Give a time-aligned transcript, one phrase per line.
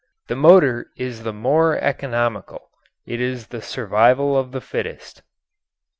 [0.29, 2.71] The motor is the more economical
[3.05, 5.21] it is the survival of the fittest.